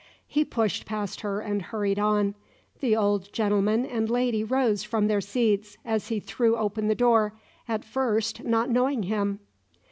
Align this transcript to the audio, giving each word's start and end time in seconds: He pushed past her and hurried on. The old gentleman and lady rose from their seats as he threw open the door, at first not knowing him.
He 0.25 0.43
pushed 0.43 0.87
past 0.87 1.21
her 1.21 1.41
and 1.41 1.61
hurried 1.61 1.99
on. 1.99 2.33
The 2.79 2.95
old 2.95 3.31
gentleman 3.31 3.85
and 3.85 4.09
lady 4.09 4.43
rose 4.43 4.81
from 4.83 5.05
their 5.05 5.21
seats 5.21 5.77
as 5.85 6.07
he 6.07 6.19
threw 6.19 6.57
open 6.57 6.87
the 6.87 6.95
door, 6.95 7.35
at 7.67 7.85
first 7.85 8.43
not 8.43 8.71
knowing 8.71 9.03
him. 9.03 9.41